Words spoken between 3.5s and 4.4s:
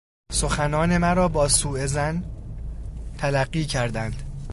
کردند.